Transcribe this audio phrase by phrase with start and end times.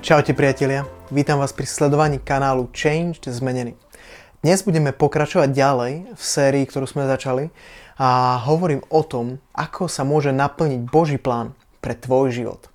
[0.00, 3.76] Čaute priatelia, vítam vás pri sledovaní kanálu Changed Zmenený.
[4.40, 7.52] Dnes budeme pokračovať ďalej v sérii, ktorú sme začali
[8.00, 11.52] a hovorím o tom, ako sa môže naplniť Boží plán
[11.84, 12.72] pre tvoj život.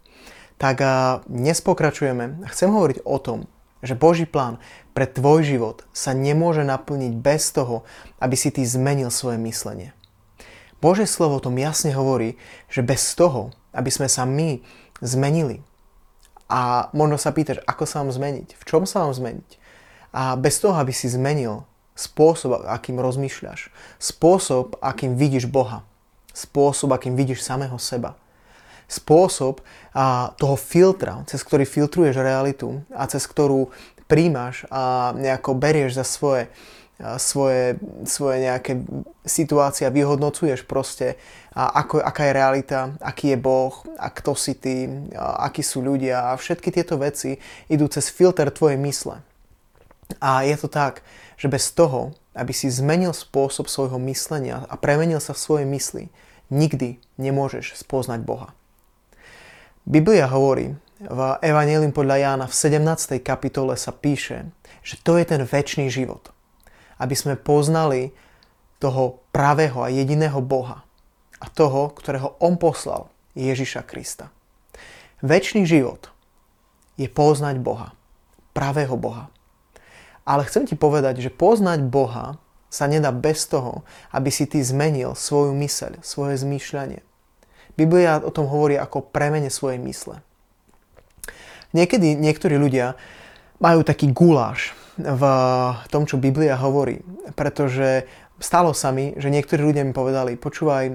[0.62, 3.50] Tak a dnes pokračujeme a chcem hovoriť o tom,
[3.82, 4.62] že Boží plán
[4.94, 7.90] pre tvoj život sa nemôže naplniť bez toho,
[8.22, 9.98] aby si ty zmenil svoje myslenie.
[10.78, 12.38] Božie slovo o tom jasne hovorí,
[12.70, 14.62] že bez toho, aby sme sa my
[15.02, 15.66] zmenili,
[16.46, 19.52] a možno sa pýtaš, ako sa mám zmeniť, v čom sa mám zmeniť.
[20.16, 21.66] A bez toho, aby si zmenil
[21.98, 25.88] spôsob, akým rozmýšľaš, spôsob, akým vidíš Boha,
[26.36, 28.20] spôsob, akým vidíš samého seba,
[28.86, 29.66] spôsob
[29.96, 33.74] a, toho filtra, cez ktorý filtruješ realitu a cez ktorú
[34.06, 36.52] príjmaš a nejako berieš za svoje
[36.96, 37.76] svoje,
[38.08, 38.80] svoje nejaké
[39.28, 41.20] situácie a vyhodnocuješ proste,
[41.52, 44.88] ako, aká je realita, aký je Boh, a kto si ty,
[45.20, 47.36] akí sú ľudia a všetky tieto veci
[47.68, 49.20] idú cez filter tvojej mysle.
[50.24, 51.04] A je to tak,
[51.36, 56.04] že bez toho, aby si zmenil spôsob svojho myslenia a premenil sa v svojej mysli,
[56.48, 58.56] nikdy nemôžeš spoznať Boha.
[59.84, 63.20] Biblia hovorí, v Evangelium podľa Jána v 17.
[63.20, 64.48] kapitole sa píše,
[64.80, 66.35] že to je ten väčší život
[67.00, 68.16] aby sme poznali
[68.80, 70.84] toho pravého a jediného Boha
[71.40, 74.32] a toho, ktorého On poslal, Ježiša Krista.
[75.20, 76.12] Večný život
[76.96, 77.92] je poznať Boha,
[78.56, 79.28] pravého Boha.
[80.24, 82.40] Ale chcem ti povedať, že poznať Boha
[82.72, 87.00] sa nedá bez toho, aby si ty zmenil svoju myseľ, svoje zmýšľanie.
[87.76, 90.24] Biblia o tom hovorí ako premene svojej mysle.
[91.76, 92.96] Niekedy niektorí ľudia
[93.60, 95.24] majú taký guláš, v
[95.92, 97.04] tom, čo Biblia hovorí.
[97.36, 98.08] Pretože
[98.40, 100.86] stalo sa mi, že niektorí ľudia mi povedali, počúvaj,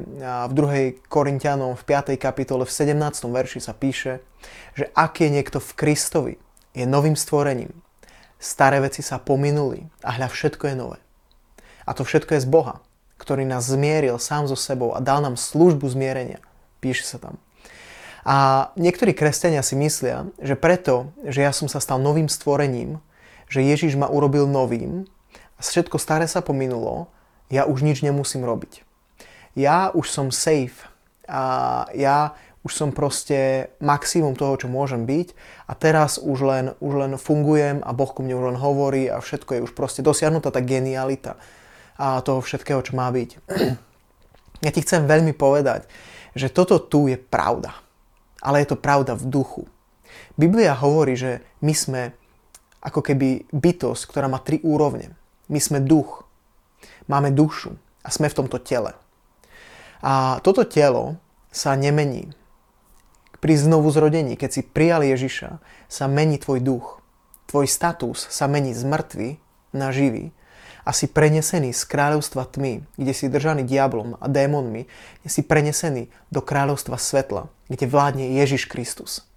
[0.49, 1.09] v 2.
[1.09, 2.17] Korintianom v 5.
[2.17, 2.97] kapitole v 17.
[3.29, 4.25] verši sa píše,
[4.77, 6.35] že ak je niekto v Kristovi,
[6.73, 7.75] je novým stvorením.
[8.41, 10.99] Staré veci sa pominuli a hľa všetko je nové.
[11.85, 12.81] A to všetko je z Boha,
[13.21, 16.41] ktorý nás zmieril sám so sebou a dal nám službu zmierenia.
[16.81, 17.37] Píše sa tam.
[18.25, 23.01] A niektorí kresťania si myslia, že preto, že ja som sa stal novým stvorením,
[23.51, 25.11] že Ježiš ma urobil novým
[25.59, 27.11] a všetko staré sa pominulo,
[27.51, 28.87] ja už nič nemusím robiť.
[29.59, 30.87] Ja už som safe
[31.27, 35.33] a ja už som proste maximum toho, čo môžem byť
[35.67, 39.19] a teraz už len, už len fungujem a Boh ku mne už len hovorí a
[39.19, 41.41] všetko je už proste dosiahnutá tá genialita
[41.97, 43.31] a toho všetkého, čo má byť.
[44.61, 45.89] Ja ti chcem veľmi povedať,
[46.37, 47.73] že toto tu je pravda.
[48.45, 49.65] Ale je to pravda v duchu.
[50.37, 52.13] Biblia hovorí, že my sme
[52.81, 55.13] ako keby bytosť, ktorá má tri úrovne.
[55.53, 56.25] My sme duch,
[57.07, 58.97] máme dušu a sme v tomto tele.
[60.01, 61.21] A toto telo
[61.53, 62.33] sa nemení.
[63.41, 66.87] Pri znovu zrodení, keď si prijal Ježiša, sa mení tvoj duch.
[67.49, 69.29] Tvoj status sa mení z mŕtvy
[69.75, 70.33] na živý
[70.85, 74.89] a si prenesený z kráľovstva tmy, kde si držaný diablom a démonmi,
[75.29, 79.30] si prenesený do kráľovstva svetla, kde vládne Ježiš Kristus.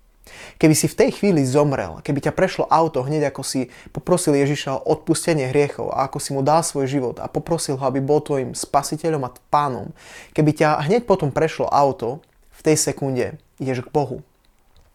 [0.56, 4.80] Keby si v tej chvíli zomrel, keby ťa prešlo auto hneď ako si poprosil Ježiša
[4.80, 8.24] o odpustenie hriechov a ako si mu dal svoj život a poprosil ho, aby bol
[8.24, 9.92] tvojim spasiteľom a pánom,
[10.32, 12.24] keby ťa hneď potom prešlo auto,
[12.54, 13.26] v tej sekunde
[13.60, 14.24] ideš k Bohu.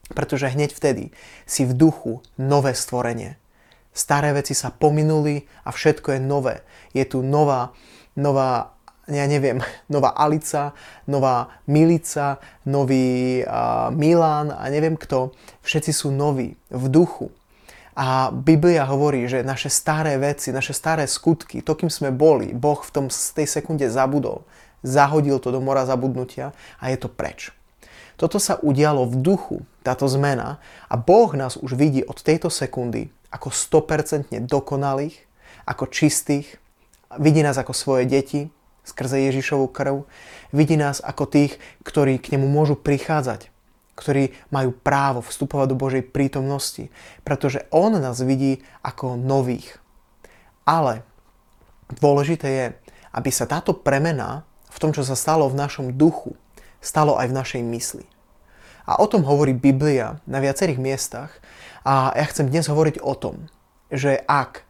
[0.08, 1.12] Pretože hneď vtedy
[1.44, 3.36] si v duchu nové stvorenie.
[3.92, 6.56] Staré veci sa pominuli a všetko je nové.
[6.96, 7.76] Je tu nová,
[8.16, 8.77] nová
[9.08, 9.58] ja neviem,
[9.88, 10.76] nová Alica,
[11.08, 12.36] nová Milica,
[12.68, 15.32] nový uh, Milan a neviem kto.
[15.64, 17.32] Všetci sú noví v duchu.
[17.98, 22.78] A Biblia hovorí, že naše staré veci, naše staré skutky, to, kým sme boli, Boh
[22.78, 24.46] v tom tej sekunde zabudol.
[24.86, 27.50] Zahodil to do mora zabudnutia a je to preč.
[28.14, 33.10] Toto sa udialo v duchu, táto zmena, a Boh nás už vidí od tejto sekundy
[33.34, 35.18] ako 100% dokonalých,
[35.66, 36.54] ako čistých,
[37.18, 38.46] vidí nás ako svoje deti,
[38.88, 40.08] skrze Ježišovu krv.
[40.56, 43.52] Vidí nás ako tých, ktorí k nemu môžu prichádzať,
[43.94, 46.88] ktorí majú právo vstupovať do Božej prítomnosti,
[47.22, 49.76] pretože On nás vidí ako nových.
[50.64, 51.04] Ale
[51.92, 52.66] dôležité je,
[53.12, 56.36] aby sa táto premena v tom, čo sa stalo v našom duchu,
[56.78, 58.04] stalo aj v našej mysli.
[58.88, 61.30] A o tom hovorí Biblia na viacerých miestach.
[61.84, 63.52] A ja chcem dnes hovoriť o tom,
[63.92, 64.67] že ak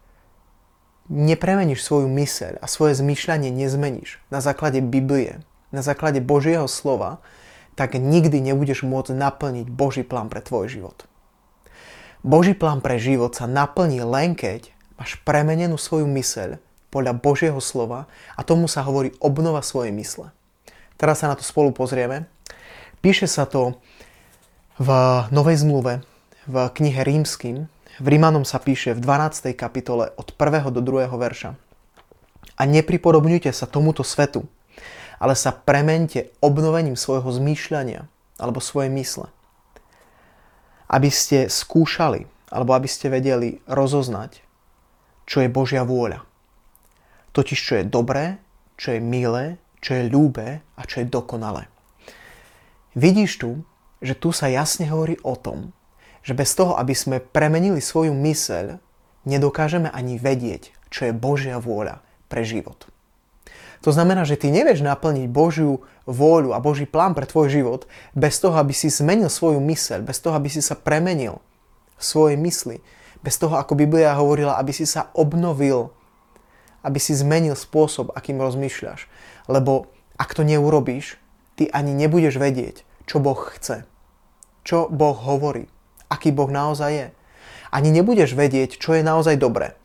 [1.08, 5.40] nepremeníš svoju myseľ a svoje zmýšľanie nezmeníš na základe Biblie,
[5.72, 7.20] na základe Božieho slova,
[7.76, 11.08] tak nikdy nebudeš môcť naplniť Boží plán pre tvoj život.
[12.26, 16.58] Boží plán pre život sa naplní len keď máš premenenú svoju myseľ
[16.90, 20.34] podľa Božieho slova a tomu sa hovorí obnova svojej mysle.
[20.98, 22.26] Teraz sa na to spolu pozrieme.
[22.98, 23.78] Píše sa to
[24.82, 24.88] v
[25.30, 26.02] Novej zmluve,
[26.50, 27.70] v knihe Rímským.
[27.98, 29.58] V Rímanom sa píše v 12.
[29.58, 30.70] kapitole od 1.
[30.70, 31.10] do 2.
[31.10, 31.58] verša.
[32.54, 34.46] A nepripodobňujte sa tomuto svetu,
[35.18, 38.06] ale sa premente obnovením svojho zmýšľania
[38.38, 39.26] alebo svojej mysle.
[40.86, 44.46] Aby ste skúšali, alebo aby ste vedeli rozoznať,
[45.26, 46.22] čo je Božia vôľa.
[47.34, 48.38] Totiž, čo je dobré,
[48.78, 51.66] čo je milé, čo je ľúbe a čo je dokonalé.
[52.94, 53.66] Vidíš tu,
[53.98, 55.74] že tu sa jasne hovorí o tom,
[56.22, 58.78] že bez toho, aby sme premenili svoju myseľ,
[59.28, 62.88] nedokážeme ani vedieť, čo je Božia vôľa pre život.
[63.86, 68.42] To znamená, že ty nevieš naplniť Božiu vôľu a Boží plán pre tvoj život bez
[68.42, 71.38] toho, aby si zmenil svoju myseľ, bez toho, aby si sa premenil
[71.94, 72.82] v svojej mysli,
[73.22, 75.94] bez toho, ako Biblia hovorila, aby si sa obnovil,
[76.82, 79.06] aby si zmenil spôsob, akým rozmýšľaš.
[79.46, 81.18] Lebo ak to neurobíš,
[81.54, 83.86] ty ani nebudeš vedieť, čo Boh chce,
[84.66, 85.70] čo Boh hovorí,
[86.08, 87.06] aký Boh naozaj je.
[87.68, 89.76] Ani nebudeš vedieť, čo je naozaj dobré.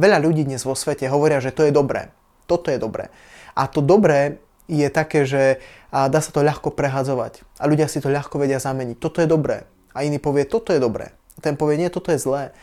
[0.00, 2.14] Veľa ľudí dnes vo svete hovoria, že to je dobré,
[2.48, 3.12] toto je dobré.
[3.58, 4.38] A to dobré
[4.68, 5.58] je také, že
[5.90, 8.96] dá sa to ľahko prehadzovať a ľudia si to ľahko vedia zameniť.
[9.00, 9.64] Toto je dobré.
[9.96, 11.16] A iný povie, toto je dobré.
[11.34, 12.54] A ten povie, nie, toto je zlé.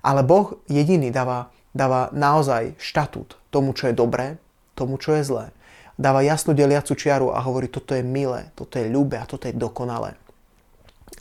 [0.00, 4.40] Ale Boh jediný dáva, dáva naozaj štatút tomu, čo je dobré,
[4.78, 5.46] tomu, čo je zlé.
[5.98, 9.54] Dáva jasnú deliacu čiaru a hovorí, toto je milé, toto je ľúbe a toto je
[9.58, 10.14] dokonalé.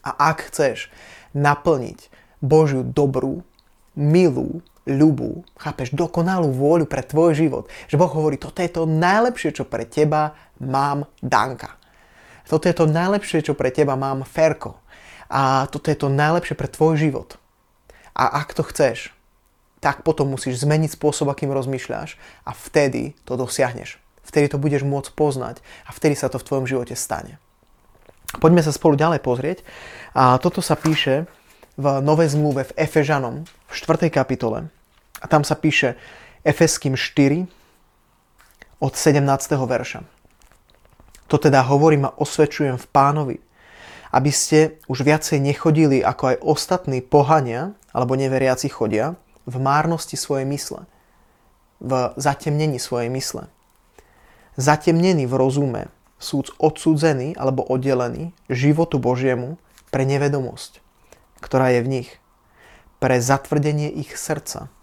[0.06, 0.94] A ak chceš
[1.38, 2.10] naplniť
[2.42, 3.45] Božiu dobrú,
[3.94, 7.69] milú, ľubu, chápeš, dokonalú vôľu pre tvoj život.
[7.92, 11.75] Že Boh hovorí, toto je to najlepšie, čo pre teba mám Danka.
[12.48, 14.80] Toto je to najlepšie, čo pre teba mám Ferko.
[15.28, 17.36] A toto je to najlepšie pre tvoj život.
[18.16, 19.12] A ak to chceš,
[19.83, 22.18] tak potom musíš zmeniť spôsob, akým rozmýšľaš
[22.48, 24.00] a vtedy to dosiahneš.
[24.25, 27.38] Vtedy to budeš môcť poznať a vtedy sa to v tvojom živote stane.
[28.35, 29.63] Poďme sa spolu ďalej pozrieť.
[30.12, 31.31] A toto sa píše
[31.79, 34.12] v Novej zmluve v Efežanom v 4.
[34.12, 34.68] kapitole
[35.21, 35.95] a tam sa píše
[36.44, 37.47] Efeským 4
[38.83, 39.24] od 17.
[39.56, 40.01] verša.
[41.27, 43.38] To teda hovorím a osvedčujem v pánovi,
[44.15, 50.47] aby ste už viacej nechodili ako aj ostatní pohania alebo neveriaci chodia v márnosti svojej
[50.47, 50.88] mysle,
[51.83, 53.51] v zatemnení svojej mysle.
[54.57, 55.81] Zatemnení v rozume,
[56.18, 59.62] súd odsúdzený alebo oddelený životu Božiemu
[59.94, 60.81] pre nevedomosť,
[61.40, 62.10] ktorá je v nich,
[62.98, 64.74] pre zatvrdenie ich srdca,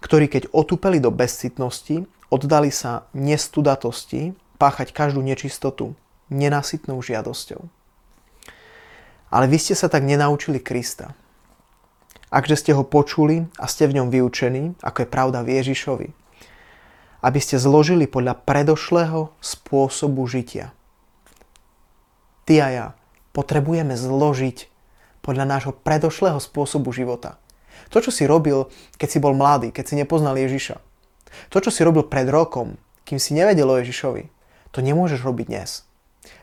[0.00, 5.92] ktorí keď otúpeli do bezcitnosti, oddali sa nestudatosti páchať každú nečistotu
[6.32, 7.60] nenasytnou žiadosťou.
[9.28, 11.12] Ale vy ste sa tak nenaučili Krista.
[12.32, 16.08] Akže ste ho počuli a ste v ňom vyučení, ako je pravda v Ježišovi,
[17.24, 20.76] aby ste zložili podľa predošlého spôsobu žitia.
[22.44, 22.86] Ty a ja
[23.32, 24.68] potrebujeme zložiť
[25.24, 27.40] podľa nášho predošlého spôsobu života–
[27.90, 30.82] to, čo si robil, keď si bol mladý, keď si nepoznal Ježiša.
[31.50, 34.30] To, čo si robil pred rokom, kým si nevedel o Ježišovi,
[34.70, 35.86] to nemôžeš robiť dnes.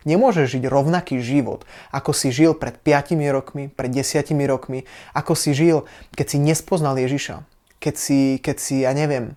[0.05, 5.57] Nemôžeš žiť rovnaký život, ako si žil pred 5 rokmi, pred 10 rokmi, ako si
[5.57, 7.41] žil, keď si nespoznal Ježiša.
[7.81, 9.33] Keď si, keď si ja neviem,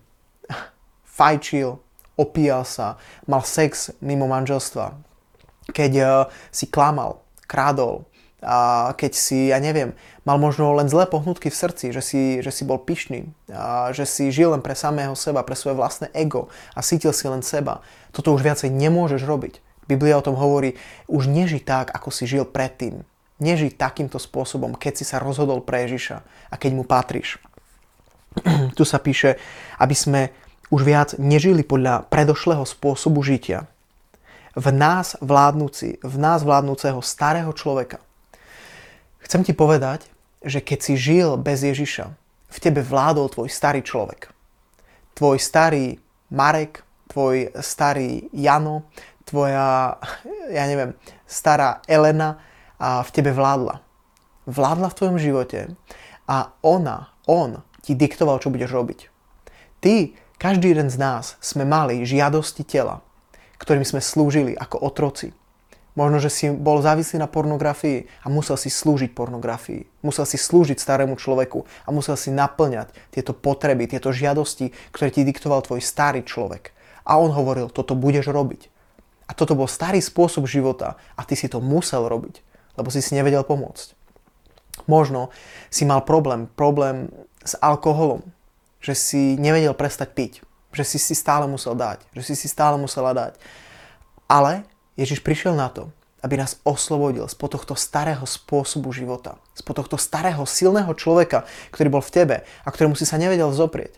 [1.15, 1.79] fajčil,
[2.19, 4.99] opíjal sa, mal sex mimo manželstva,
[5.71, 6.09] keď uh,
[6.51, 8.03] si klamal, krádol,
[8.45, 12.53] a keď si, ja neviem, mal možno len zlé pohnutky v srdci, že si, že
[12.53, 16.53] si bol pyšný, a že si žil len pre samého seba, pre svoje vlastné ego
[16.77, 17.81] a cítil si len seba.
[18.13, 19.65] Toto už viacej nemôžeš robiť.
[19.89, 20.77] Biblia o tom hovorí,
[21.09, 23.01] už neži tak, ako si žil predtým.
[23.41, 26.17] Neži takýmto spôsobom, keď si sa rozhodol pre Ježiša
[26.53, 27.41] a keď mu patríš.
[28.77, 29.41] tu sa píše,
[29.81, 30.21] aby sme
[30.73, 33.69] už viac nežili podľa predošlého spôsobu žitia.
[34.55, 37.99] V nás vládnúci, v nás vládnúceho starého človeka
[39.25, 40.05] Chcem ti povedať,
[40.45, 42.13] že keď si žil bez Ježiša,
[42.45, 44.29] v tebe vládol tvoj starý človek.
[45.17, 45.97] Tvoj starý
[46.29, 48.85] Marek, tvoj starý Jano,
[49.25, 49.97] tvoja,
[50.53, 50.93] ja neviem,
[51.25, 52.37] stará Elena
[52.77, 53.81] a v tebe vládla.
[54.45, 55.73] Vládla v tvojom živote
[56.29, 58.99] a ona, on ti diktoval, čo budeš robiť.
[59.81, 63.01] Ty, každý jeden z nás sme mali žiadosti tela,
[63.59, 65.31] ktorým sme slúžili ako otroci.
[65.95, 69.87] Možno, že si bol závislý na pornografii a musel si slúžiť pornografii.
[70.03, 75.23] Musel si slúžiť starému človeku a musel si naplňať tieto potreby, tieto žiadosti, ktoré ti
[75.23, 76.75] diktoval tvoj starý človek.
[77.07, 78.67] A on hovoril, toto budeš robiť.
[79.25, 82.43] A toto bol starý spôsob života a ty si to musel robiť,
[82.75, 83.95] lebo si si nevedel pomôcť.
[84.91, 85.31] Možno
[85.71, 87.07] si mal problém, problém
[87.39, 88.34] s alkoholom,
[88.85, 90.33] že si nevedel prestať piť,
[90.69, 93.41] že si si stále musel dať, že si si stále musela dať.
[94.29, 94.61] Ale
[94.93, 95.89] Ježiš prišiel na to,
[96.21, 102.03] aby nás oslobodil spod tohto starého spôsobu života, spod tohto starého silného človeka, ktorý bol
[102.05, 103.97] v tebe a ktorému si sa nevedel zoprieť.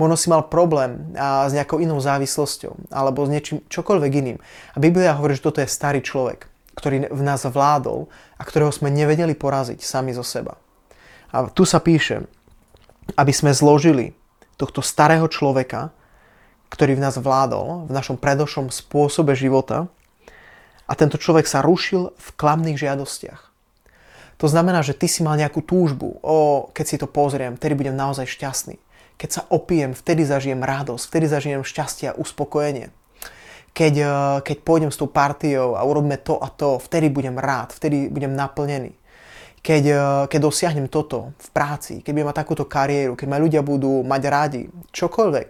[0.00, 4.38] Možno si mal problém a, s nejakou inou závislosťou alebo s niečím čokoľvek iným.
[4.74, 8.92] A Biblia hovorí, že toto je starý človek, ktorý v nás vládol a ktorého sme
[8.92, 10.60] nevedeli poraziť sami zo seba.
[11.32, 12.28] A tu sa píše,
[13.12, 14.16] aby sme zložili
[14.56, 15.92] tohto starého človeka,
[16.72, 19.92] ktorý v nás vládol, v našom predošlom spôsobe života,
[20.84, 23.40] a tento človek sa rušil v klamných žiadostiach.
[24.42, 27.96] To znamená, že ty si mal nejakú túžbu, o, keď si to pozriem, vtedy budem
[27.96, 28.76] naozaj šťastný.
[29.14, 32.90] Keď sa opijem, vtedy zažijem radosť, vtedy zažijem šťastie a uspokojenie.
[33.72, 34.06] Keď, e,
[34.42, 38.34] keď pôjdem s tou partiou a urobíme to a to, vtedy budem rád, vtedy budem
[38.34, 38.98] naplnený.
[39.64, 39.96] Keď, e,
[40.28, 44.22] keď dosiahnem toto v práci, keď budem mať takúto kariéru, keď ma ľudia budú mať
[44.28, 45.48] rádi, čokoľvek,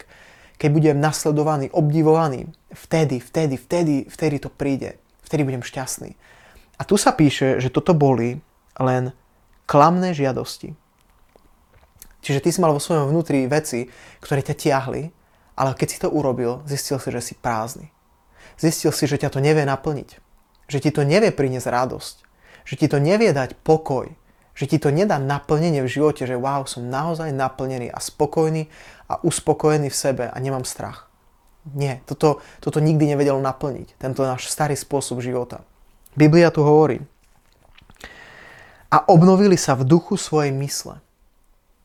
[0.55, 6.15] keď budem nasledovaný, obdivovaný, vtedy, vtedy, vtedy, vtedy to príde vtedy budem šťastný.
[6.79, 8.39] A tu sa píše, že toto boli
[8.79, 9.11] len
[9.65, 10.77] klamné žiadosti.
[12.23, 13.91] Čiže ty si mal vo svojom vnútri veci,
[14.21, 15.11] ktoré ťa tiahli,
[15.59, 17.91] ale keď si to urobil, zistil si, že si prázdny.
[18.59, 20.23] Zistil si, že ťa to nevie naplniť.
[20.71, 22.17] Že ti to nevie priniesť radosť.
[22.65, 24.09] Že ti to nevie dať pokoj.
[24.55, 28.71] Že ti to nedá naplnenie v živote, že wow, som naozaj naplnený a spokojný
[29.11, 31.11] a uspokojený v sebe a nemám strach.
[31.73, 35.65] Nie, toto, toto nikdy nevedelo naplniť, tento náš starý spôsob života.
[36.13, 37.01] Biblia tu hovorí.
[38.93, 41.01] A obnovili sa v duchu svojej mysle.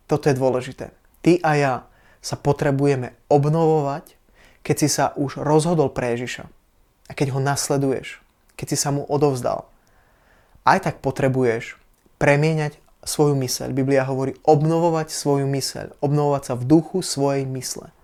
[0.06, 0.94] Toto je dôležité.
[1.24, 1.74] Ty a ja
[2.20, 4.20] sa potrebujeme obnovovať,
[4.62, 6.46] keď si sa už rozhodol pre Ježiša.
[7.10, 8.22] A keď ho nasleduješ,
[8.60, 9.66] keď si sa mu odovzdal.
[10.68, 11.80] Aj tak potrebuješ
[12.20, 13.72] premieňať svoju myseľ.
[13.72, 16.00] Biblia hovorí obnovovať svoju myseľ.
[16.04, 17.96] Obnovovať sa v duchu svojej mysle.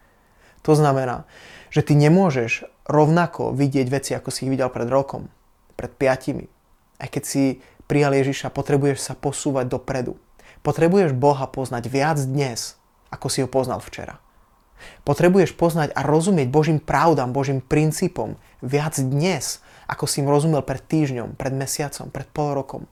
[0.64, 1.30] To znamená,
[1.70, 5.30] že ty nemôžeš rovnako vidieť veci, ako si ich videl pred rokom,
[5.78, 6.48] pred piatimi.
[6.98, 7.44] Aj keď si
[7.86, 10.18] prijal Ježiša, potrebuješ sa posúvať dopredu.
[10.66, 12.80] Potrebuješ Boha poznať viac dnes,
[13.14, 14.18] ako si ho poznal včera.
[15.06, 20.82] Potrebuješ poznať a rozumieť Božím pravdám, Božím princípom viac dnes, ako si im rozumel pred
[20.82, 22.84] týždňom, pred mesiacom, pred pol rokom.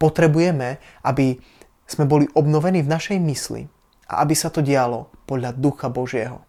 [0.00, 1.36] Potrebujeme, aby
[1.84, 3.66] sme boli obnovení v našej mysli
[4.08, 6.40] a aby sa to dialo podľa Ducha Božieho.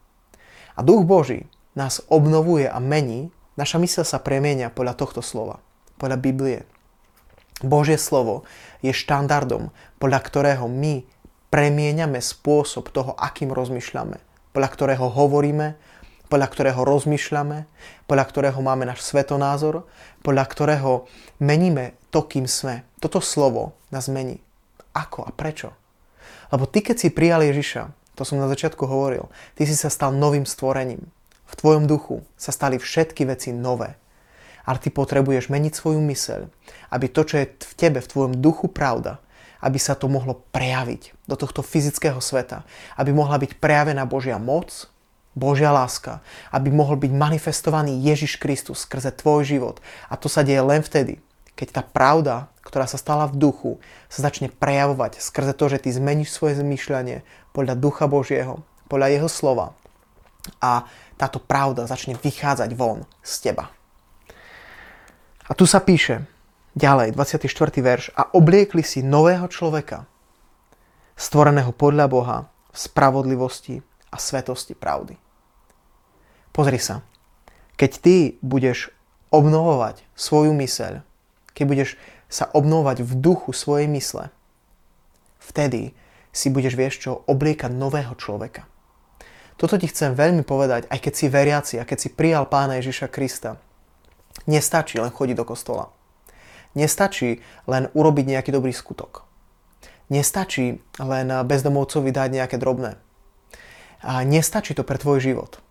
[0.77, 5.59] A Duch Boží nás obnovuje a mení, naša mysl sa premienia podľa tohto slova,
[5.99, 6.59] podľa Biblie.
[7.61, 8.47] Božie slovo
[8.81, 9.69] je štandardom,
[10.01, 11.05] podľa ktorého my
[11.53, 14.17] premieňame spôsob toho, akým rozmýšľame,
[14.55, 15.77] podľa ktorého hovoríme,
[16.31, 17.67] podľa ktorého rozmýšľame,
[18.07, 19.83] podľa ktorého máme náš svetonázor,
[20.23, 21.11] podľa ktorého
[21.43, 22.87] meníme to, kým sme.
[23.03, 24.39] Toto slovo nás mení.
[24.95, 25.75] Ako a prečo?
[26.55, 29.27] Lebo ty, keď si prijal Ježiša, to som na začiatku hovoril.
[29.59, 31.03] Ty si sa stal novým stvorením.
[31.51, 33.99] V tvojom duchu sa stali všetky veci nové.
[34.63, 36.47] Ale ty potrebuješ meniť svoju myseľ,
[36.95, 39.19] aby to, čo je v tebe, v tvojom duchu pravda,
[39.59, 42.63] aby sa to mohlo prejaviť do tohto fyzického sveta.
[42.95, 44.91] Aby mohla byť prejavená Božia moc,
[45.31, 46.19] Božia láska,
[46.51, 49.79] aby mohol byť manifestovaný Ježiš Kristus skrze tvoj život.
[50.11, 51.23] A to sa deje len vtedy,
[51.55, 53.71] keď tá pravda, ktorá sa stala v duchu,
[54.11, 59.29] sa začne prejavovať skrze to, že ty zmeníš svoje zmýšľanie, podľa Ducha Božieho, podľa Jeho
[59.31, 59.75] slova
[60.57, 60.87] a
[61.19, 63.69] táto pravda začne vychádzať von z teba.
[65.45, 66.25] A tu sa píše
[66.73, 67.45] ďalej, 24.
[67.83, 70.07] verš, a obliekli si nového človeka,
[71.19, 72.37] stvoreného podľa Boha
[72.71, 75.15] v spravodlivosti a svetosti pravdy.
[76.51, 77.01] Pozri sa,
[77.79, 78.91] keď ty budeš
[79.31, 81.01] obnovovať svoju myseľ,
[81.55, 81.89] keď budeš
[82.27, 84.31] sa obnovovať v duchu svojej mysle,
[85.39, 85.95] vtedy
[86.31, 88.67] si budeš, vieš čo, obliekať nového človeka.
[89.59, 93.11] Toto ti chcem veľmi povedať, aj keď si veriaci a keď si prijal Pána Ježiša
[93.11, 93.59] Krista.
[94.47, 95.91] Nestačí len chodiť do kostola.
[96.71, 99.27] Nestačí len urobiť nejaký dobrý skutok.
[100.07, 102.95] Nestačí len bezdomovcovi dať nejaké drobné.
[104.01, 105.61] A nestačí to pre tvoj život.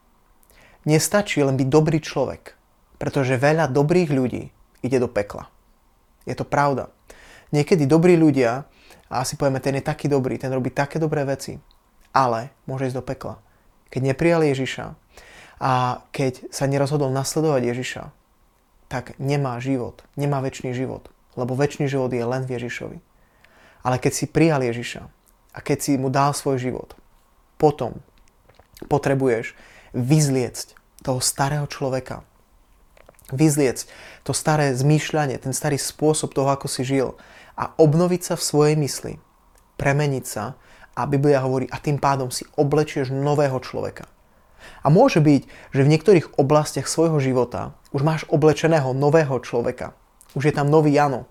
[0.86, 2.54] Nestačí len byť dobrý človek,
[2.96, 5.50] pretože veľa dobrých ľudí ide do pekla.
[6.24, 6.88] Je to pravda.
[7.50, 8.64] Niekedy dobrí ľudia
[9.10, 11.58] a asi povieme, ten je taký dobrý, ten robí také dobré veci,
[12.14, 13.34] ale môže ísť do pekla.
[13.90, 14.94] Keď neprijal Ježiša
[15.58, 18.02] a keď sa nerozhodol nasledovať Ježiša,
[18.86, 21.10] tak nemá život, nemá väčší život.
[21.34, 22.98] Lebo väčší život je len v Ježišovi.
[23.86, 25.02] Ale keď si prijal Ježiša
[25.54, 26.94] a keď si mu dal svoj život,
[27.58, 28.02] potom
[28.86, 29.52] potrebuješ
[29.92, 30.66] vyzliecť
[31.02, 32.22] toho starého človeka.
[33.30, 33.86] Vyzliecť
[34.26, 37.14] to staré zmýšľanie, ten starý spôsob toho, ako si žil
[37.54, 39.12] a obnoviť sa v svojej mysli,
[39.78, 40.58] premeniť sa
[40.98, 44.10] a Biblia hovorí, a tým pádom si oblečieš nového človeka.
[44.84, 49.96] A môže byť, že v niektorých oblastiach svojho života už máš oblečeného nového človeka.
[50.36, 51.24] Už je tam nový Jano.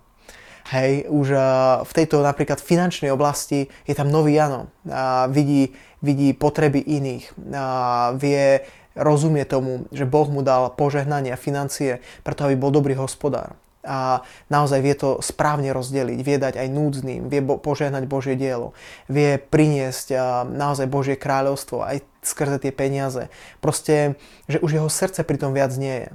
[0.70, 1.34] Hej, už
[1.82, 4.70] v tejto napríklad finančnej oblasti je tam nový Jano.
[4.86, 5.74] A vidí,
[6.06, 7.34] vidí potreby iných.
[7.58, 8.62] A vie,
[8.94, 13.58] rozumie tomu, že Boh mu dal požehnanie a financie, preto aby bol dobrý hospodár.
[13.82, 14.22] A
[14.54, 18.78] naozaj vie to správne rozdeliť, vie dať aj núdznym, vie požehnať Božie dielo,
[19.10, 20.14] vie priniesť
[20.54, 23.34] naozaj Božie kráľovstvo aj skrze tie peniaze.
[23.58, 26.10] Proste, že už jeho srdce pri tom viac nie je.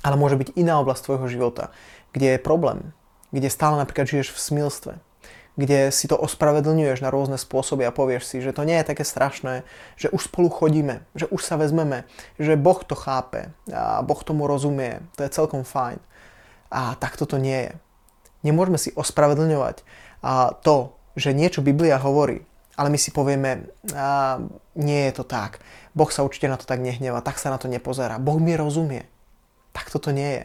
[0.00, 1.74] Ale môže byť iná oblasť tvojho života,
[2.16, 2.95] kde je problém,
[3.36, 4.92] kde stále napríklad žiješ v smilstve,
[5.60, 9.04] kde si to ospravedlňuješ na rôzne spôsoby a povieš si, že to nie je také
[9.04, 9.68] strašné,
[10.00, 12.08] že už spolu chodíme, že už sa vezmeme,
[12.40, 16.00] že Boh to chápe a Boh tomu rozumie, to je celkom fajn.
[16.72, 17.72] A tak toto nie je.
[18.44, 19.84] Nemôžeme si ospravedlňovať
[20.64, 22.44] to, že niečo Biblia hovorí,
[22.76, 24.36] ale my si povieme, a
[24.76, 25.64] nie je to tak.
[25.96, 28.20] Boh sa určite na to tak nehneva, tak sa na to nepozerá.
[28.20, 29.08] Boh mi rozumie.
[29.72, 30.44] Tak toto nie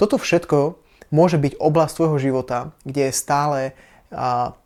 [0.00, 0.80] Toto všetko
[1.12, 3.60] môže byť oblasť tvojho života, kde je stále
[4.10, 4.56] a,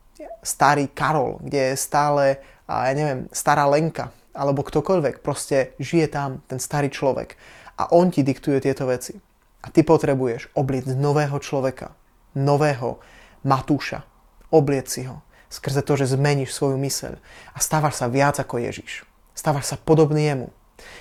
[0.41, 5.21] starý Karol, kde je stále, a, ja neviem, stará Lenka, alebo ktokoľvek.
[5.21, 7.35] Proste žije tam ten starý človek.
[7.77, 9.19] A on ti diktuje tieto veci.
[9.61, 11.93] A ty potrebuješ obliecť nového človeka,
[12.39, 13.03] nového
[13.43, 14.07] Matúša.
[14.55, 15.27] Obliec si ho
[15.57, 17.19] skrze to, že zmeníš svoju myseľ
[17.55, 19.07] a stávaš sa viac ako Ježiš.
[19.33, 20.49] Stávaš sa podobný jemu.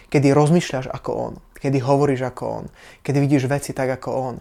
[0.08, 1.34] Kedy rozmýšľaš ako on,
[1.66, 2.66] kedy hovoríš ako on,
[3.02, 4.36] kedy vidíš veci tak ako on.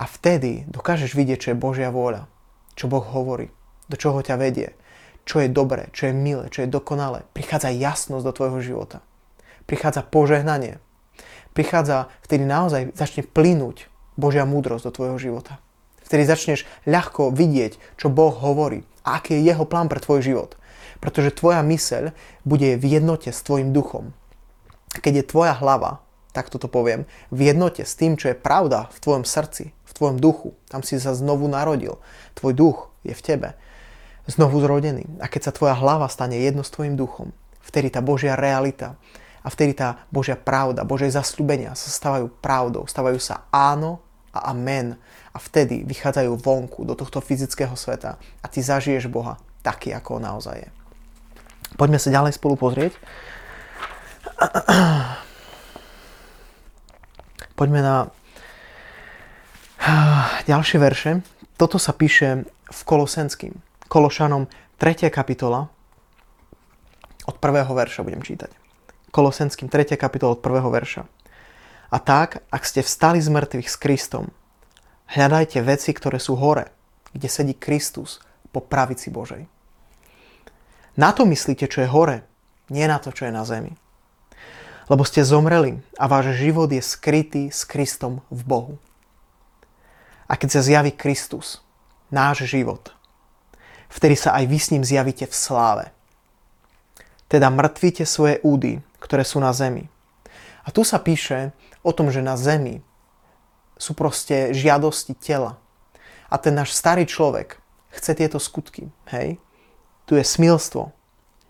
[0.00, 2.24] A vtedy dokážeš vidieť, čo je Božia vôľa,
[2.72, 3.52] čo Boh hovorí,
[3.92, 4.72] do čoho ťa vedie,
[5.28, 7.28] čo je dobré, čo je milé, čo je dokonalé.
[7.36, 9.04] Prichádza jasnosť do tvojho života.
[9.68, 10.80] Prichádza požehnanie.
[11.52, 15.60] Prichádza, vtedy naozaj začne plynúť Božia múdrosť do tvojho života.
[16.08, 20.56] Vtedy začneš ľahko vidieť, čo Boh hovorí a aký je jeho plán pre tvoj život.
[21.04, 22.16] Pretože tvoja myseľ
[22.48, 24.16] bude v jednote s tvojim duchom.
[24.90, 28.98] Keď je tvoja hlava, tak toto poviem, v jednote s tým, čo je pravda v
[29.02, 31.98] tvojom srdci, v tvojom duchu, tam si sa znovu narodil,
[32.38, 33.48] tvoj duch je v tebe,
[34.30, 35.18] znovu zrodený.
[35.18, 37.34] A keď sa tvoja hlava stane jedno s tvojim duchom,
[37.66, 38.94] vtedy tá Božia realita
[39.42, 43.98] a vtedy tá Božia pravda, Božie zasľubenia sa stávajú pravdou, stávajú sa áno
[44.30, 44.94] a amen
[45.34, 50.62] a vtedy vychádzajú vonku do tohto fyzického sveta a ty zažiješ Boha taký, ako naozaj
[50.62, 50.70] je.
[51.74, 52.94] Poďme sa ďalej spolu pozrieť.
[57.60, 58.08] Poďme na
[60.48, 61.20] ďalšie verše.
[61.60, 63.52] Toto sa píše v Kolosenským.
[63.84, 64.48] Kološanom
[64.80, 65.12] 3.
[65.12, 65.68] kapitola
[67.28, 68.48] od prvého verša budem čítať.
[69.12, 70.00] Kolosenským 3.
[70.00, 71.04] kapitola od prvého verša.
[71.92, 74.32] A tak, ak ste vstali z mŕtvych s Kristom,
[75.10, 76.72] Hľadajte veci, ktoré sú hore,
[77.12, 78.24] kde sedí Kristus
[78.56, 79.44] po pravici Božej.
[80.96, 82.24] Na to myslíte, čo je hore,
[82.72, 83.76] nie na to, čo je na zemi.
[84.90, 88.74] Lebo ste zomreli a váš život je skrytý s Kristom v Bohu.
[90.26, 91.62] A keď sa zjaví Kristus,
[92.10, 92.90] náš život,
[93.86, 95.86] vtedy sa aj vy s ním zjavíte v sláve.
[97.30, 99.86] Teda mŕtvite svoje údy, ktoré sú na zemi.
[100.66, 101.54] A tu sa píše
[101.86, 102.82] o tom, že na zemi
[103.78, 105.62] sú proste žiadosti tela.
[106.26, 107.62] A ten náš starý človek
[107.94, 108.90] chce tieto skutky.
[109.14, 109.38] Hej?
[110.10, 110.90] Tu je smilstvo,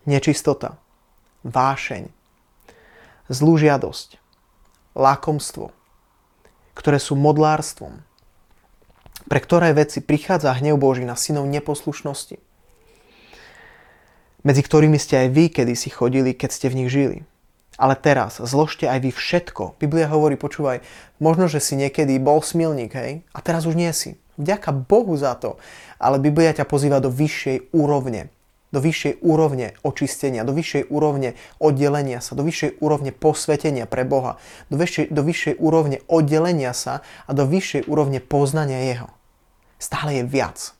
[0.05, 0.77] nečistota,
[1.41, 2.20] vášeň,
[3.27, 4.17] zlú žiadosť,
[4.95, 5.75] lákomstvo,
[6.73, 8.01] ktoré sú modlárstvom,
[9.27, 12.41] pre ktoré veci prichádza hnev Boží na synov neposlušnosti,
[14.41, 17.17] medzi ktorými ste aj vy kedy si chodili, keď ste v nich žili.
[17.81, 19.79] Ale teraz zložte aj vy všetko.
[19.81, 20.85] Biblia hovorí, počúvaj,
[21.17, 24.21] možno, že si niekedy bol smilník, hej, a teraz už nie si.
[24.37, 25.57] Vďaka Bohu za to.
[25.97, 28.33] Ale Biblia ťa pozýva do vyššej úrovne.
[28.71, 34.39] Do vyššej úrovne očistenia, do vyššej úrovne oddelenia sa, do vyššej úrovne posvetenia pre Boha,
[34.71, 39.11] do vyššej, do vyššej úrovne oddelenia sa a do vyššej úrovne poznania Jeho.
[39.75, 40.71] Stále je viac.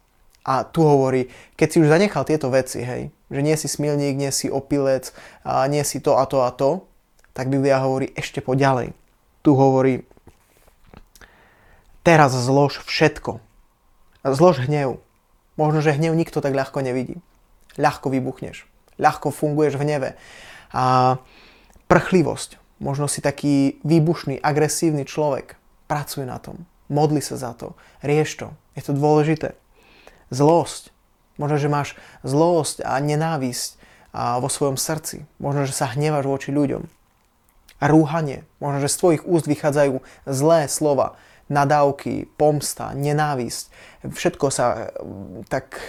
[0.41, 4.31] A tu hovorí, keď si už zanechal tieto veci, hej, že nie si smilník, nie
[4.33, 5.13] si opilec,
[5.45, 6.87] a nie si to a to a to,
[7.31, 8.91] tak Biblia hovorí ešte poďalej.
[9.45, 10.03] Tu hovorí,
[12.01, 13.39] teraz zlož všetko.
[14.25, 15.01] Zlož hnev.
[15.57, 17.21] Možno, že hnev nikto tak ľahko nevidí.
[17.79, 18.67] Ľahko vybuchneš.
[18.99, 20.09] Ľahko funguješ v hneve.
[20.75, 21.17] A
[21.87, 22.59] prchlivosť.
[22.81, 25.55] Možno si taký výbušný, agresívny človek.
[25.85, 26.65] Pracuj na tom.
[26.91, 27.77] Modli sa za to.
[28.01, 28.47] Rieš to.
[28.75, 29.55] Je to dôležité.
[30.33, 30.91] Zlosť.
[31.39, 31.89] Možno, že máš
[32.25, 33.79] zlosť a nenávisť
[34.13, 35.23] vo svojom srdci.
[35.39, 36.83] Možno, že sa hnevaš voči ľuďom.
[37.81, 38.43] A rúhanie.
[38.59, 41.17] Možno, že z tvojich úst vychádzajú zlé slova,
[41.49, 43.71] nadávky, pomsta, nenávisť.
[44.05, 45.79] Všetko sa mm, tak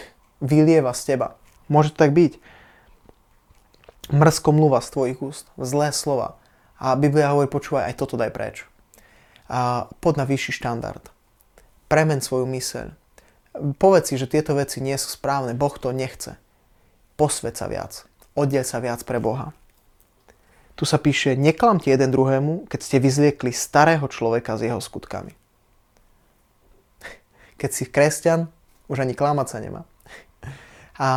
[0.40, 1.38] vylieva z teba.
[1.72, 2.36] To tak byť.
[4.12, 5.48] Mrzko mluva z tvojich úst.
[5.56, 6.36] Zlé slova.
[6.76, 8.68] A Biblia hovorí, počúvaj, aj toto daj preč
[9.52, 11.04] a pod na vyšší štandard.
[11.92, 12.96] Premen svoju myseľ.
[13.76, 16.40] Povedz si, že tieto veci nie sú správne, Boh to nechce.
[17.20, 18.08] Posved sa viac.
[18.32, 19.52] Oddiel sa viac pre Boha.
[20.72, 25.36] Tu sa píše, neklamte jeden druhému, keď ste vyzliekli starého človeka s jeho skutkami.
[27.60, 28.48] Keď si kresťan,
[28.88, 29.84] už ani klamať sa nemá.
[30.98, 31.08] A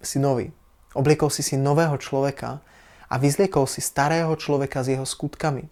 [0.00, 0.52] si nový.
[0.96, 2.64] Obliekol si si nového človeka
[3.06, 5.68] a vyzliekol si starého človeka s jeho skutkami.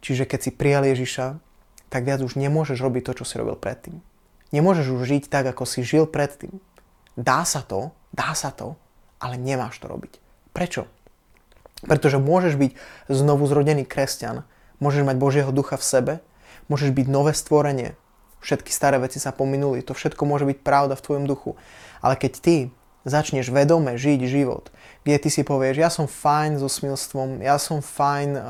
[0.00, 1.38] Čiže keď si prijal Ježiša,
[1.90, 4.00] tak viac už nemôžeš robiť to, čo si robil predtým.
[4.50, 6.58] Nemôžeš už žiť tak, ako si žil predtým.
[7.14, 8.74] Dá sa to, dá sa to,
[9.22, 10.18] ale nemáš to robiť.
[10.50, 10.86] Prečo?
[11.86, 12.72] Pretože môžeš byť
[13.08, 14.42] znovu zrodený kresťan,
[14.82, 16.14] môžeš mať Božieho ducha v sebe,
[16.66, 17.94] môžeš byť nové stvorenie,
[18.40, 21.56] všetky staré veci sa pominuli, to všetko môže byť pravda v tvojom duchu.
[22.00, 22.56] Ale keď ty
[23.04, 24.68] začneš vedome žiť život,
[25.04, 28.42] kde ty si povieš, ja som fajn so smilstvom, ja som fajn uh,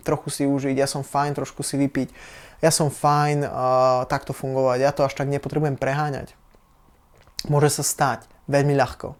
[0.00, 2.08] trochu si užiť, ja som fajn trošku si vypiť,
[2.64, 3.52] ja som fajn uh,
[4.08, 6.32] takto fungovať, ja to až tak nepotrebujem preháňať.
[7.50, 9.18] Môže sa stať veľmi ľahko,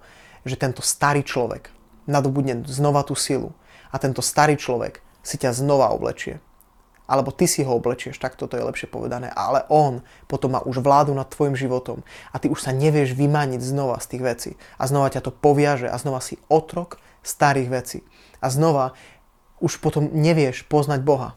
[0.49, 1.69] že tento starý človek
[2.09, 3.53] nadobudne znova tú silu
[3.93, 6.41] a tento starý človek si ťa znova oblečie
[7.13, 10.81] alebo ty si ho oblečieš, tak toto je lepšie povedané, ale on potom má už
[10.81, 12.01] vládu nad tvojim životom
[12.33, 15.93] a ty už sa nevieš vymaniť znova z tých vecí a znova ťa to poviaže
[15.93, 18.01] a znova si otrok starých vecí
[18.41, 18.97] a znova
[19.61, 21.37] už potom nevieš poznať Boha,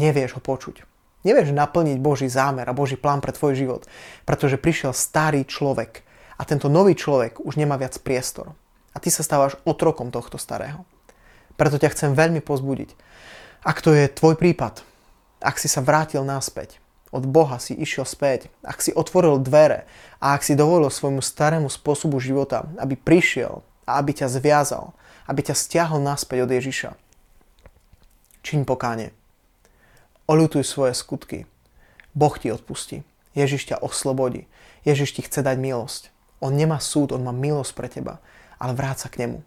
[0.00, 0.88] nevieš ho počuť.
[1.20, 3.84] Nevieš naplniť Boží zámer a Boží plán pre tvoj život,
[4.24, 6.00] pretože prišiel starý človek
[6.40, 8.56] a tento nový človek už nemá viac priestor.
[8.90, 10.88] A ty sa stávaš otrokom tohto starého.
[11.60, 12.96] Preto ťa chcem veľmi pozbudiť.
[13.60, 14.80] Ak to je tvoj prípad,
[15.40, 16.76] ak si sa vrátil naspäť,
[17.10, 19.88] od Boha si išiel späť, ak si otvoril dvere
[20.22, 24.94] a ak si dovolil svojmu starému spôsobu života, aby prišiel a aby ťa zviazal,
[25.26, 26.90] aby ťa stiahol naspäť od Ježiša.
[28.46, 29.10] Čiň pokáne.
[30.30, 31.50] Oľutuj svoje skutky.
[32.14, 33.02] Boh ti odpustí.
[33.34, 34.46] Ježiš ťa oslobodí.
[34.86, 36.14] Ježiš ti chce dať milosť.
[36.38, 38.22] On nemá súd, on má milosť pre teba,
[38.56, 39.42] ale vráť sa k nemu.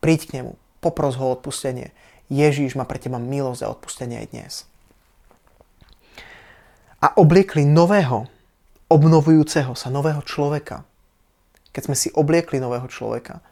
[0.00, 1.92] Príď k nemu, popros ho odpustenie.
[2.32, 4.54] Ježiš má pre teba milosť a odpustenie aj dnes
[7.02, 8.30] a obliekli nového,
[8.86, 10.86] obnovujúceho sa, nového človeka.
[11.74, 13.42] Keď sme si obliekli nového človeka,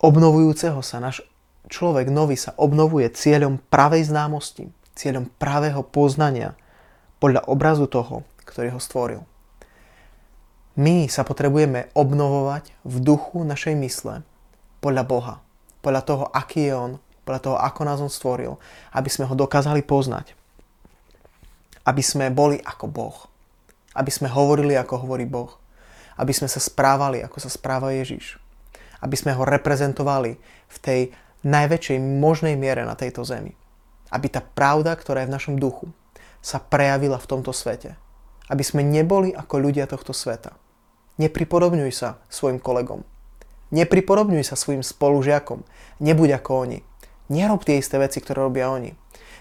[0.00, 1.20] obnovujúceho sa, náš
[1.68, 6.56] človek nový sa obnovuje cieľom pravej známosti, cieľom pravého poznania
[7.20, 9.20] podľa obrazu toho, ktorý ho stvoril.
[10.80, 14.24] My sa potrebujeme obnovovať v duchu našej mysle
[14.80, 15.34] podľa Boha,
[15.80, 16.92] podľa toho, aký je On,
[17.24, 18.60] podľa toho, ako nás On stvoril,
[18.92, 20.35] aby sme ho dokázali poznať
[21.86, 23.16] aby sme boli ako Boh.
[23.94, 25.54] Aby sme hovorili, ako hovorí Boh.
[26.18, 28.42] Aby sme sa správali, ako sa správa Ježiš.
[28.98, 31.00] Aby sme ho reprezentovali v tej
[31.46, 33.54] najväčšej možnej miere na tejto zemi.
[34.10, 35.94] Aby tá pravda, ktorá je v našom duchu,
[36.42, 37.94] sa prejavila v tomto svete.
[38.50, 40.58] Aby sme neboli ako ľudia tohto sveta.
[41.16, 43.06] Nepripodobňuj sa svojim kolegom.
[43.74, 45.66] Nepripodobňuj sa svojim spolužiakom.
[45.98, 46.78] Nebuď ako oni.
[47.26, 48.94] Nerob tie isté veci, ktoré robia oni.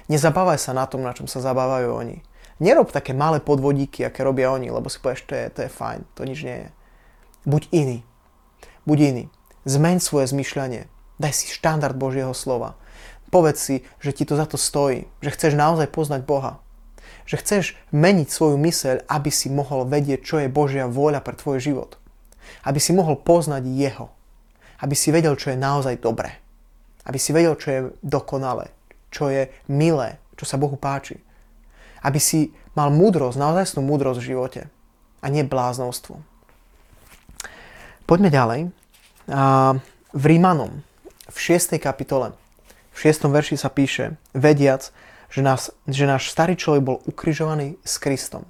[0.10, 2.18] Nezabávaj sa na tom, na čom sa zabávajú oni.
[2.56, 6.08] Nerob také malé podvodíky, aké robia oni, lebo si povieš, to je, to je fajn,
[6.16, 6.70] to nič nie je.
[7.44, 7.98] Buď iný.
[8.88, 9.24] Buď iný.
[9.68, 10.88] Zmeň svoje zmyšľanie.
[11.20, 12.80] Daj si štandard Božieho slova.
[13.28, 16.64] Povedz si, že ti to za to stojí, že chceš naozaj poznať Boha.
[17.28, 21.60] Že chceš meniť svoju myseľ, aby si mohol vedieť, čo je Božia vôľa pre tvoj
[21.60, 22.00] život.
[22.64, 24.16] Aby si mohol poznať Jeho.
[24.80, 26.40] Aby si vedel, čo je naozaj dobré.
[27.04, 28.72] Aby si vedel, čo je dokonalé,
[29.12, 31.25] čo je milé, čo sa Bohu páči
[32.06, 34.62] aby si mal múdrosť, naozajstnú múdrosť v živote
[35.20, 36.22] a nie bláznovstvo.
[38.06, 38.62] Poďme ďalej.
[40.14, 40.86] V Rímanom,
[41.26, 41.82] v 6.
[41.82, 42.38] kapitole,
[42.94, 43.26] v 6.
[43.26, 44.94] verši sa píše, vediac,
[45.34, 48.46] že, nás, že náš starý človek bol ukrižovaný s Kristom.